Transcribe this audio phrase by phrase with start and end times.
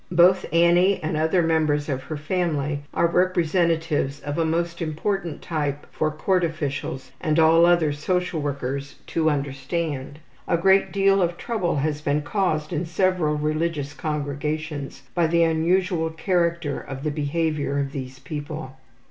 [0.11, 5.85] Both Annie and other members of her family are representatives of a most important type
[5.91, 10.17] for court officials and all other social workers to understand.
[10.47, 16.09] A great deal of trouble has been caused in several religious congregations by the unusual
[16.09, 18.77] character of the behavior of these people.